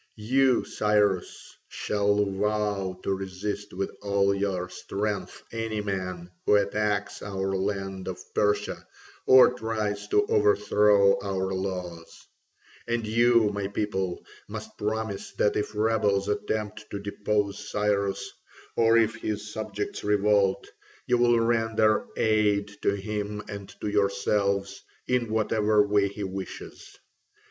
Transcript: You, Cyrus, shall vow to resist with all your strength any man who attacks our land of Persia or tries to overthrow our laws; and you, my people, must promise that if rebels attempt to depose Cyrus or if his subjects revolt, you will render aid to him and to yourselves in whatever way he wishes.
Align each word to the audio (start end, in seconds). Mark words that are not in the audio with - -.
You, 0.15 0.65
Cyrus, 0.65 1.55
shall 1.67 2.25
vow 2.25 2.99
to 3.03 3.13
resist 3.13 3.71
with 3.71 3.91
all 4.01 4.33
your 4.33 4.67
strength 4.67 5.43
any 5.51 5.79
man 5.79 6.31
who 6.47 6.55
attacks 6.55 7.21
our 7.21 7.55
land 7.55 8.07
of 8.07 8.17
Persia 8.33 8.87
or 9.27 9.53
tries 9.53 10.07
to 10.07 10.25
overthrow 10.25 11.19
our 11.21 11.53
laws; 11.53 12.25
and 12.87 13.05
you, 13.05 13.51
my 13.53 13.67
people, 13.67 14.25
must 14.47 14.75
promise 14.79 15.33
that 15.33 15.55
if 15.55 15.75
rebels 15.75 16.27
attempt 16.27 16.89
to 16.89 16.97
depose 16.97 17.69
Cyrus 17.69 18.31
or 18.75 18.97
if 18.97 19.13
his 19.17 19.53
subjects 19.53 20.03
revolt, 20.03 20.67
you 21.05 21.19
will 21.19 21.39
render 21.39 22.07
aid 22.17 22.75
to 22.81 22.95
him 22.95 23.43
and 23.47 23.69
to 23.81 23.87
yourselves 23.87 24.81
in 25.07 25.29
whatever 25.31 25.85
way 25.85 26.07
he 26.07 26.23
wishes. 26.23 26.97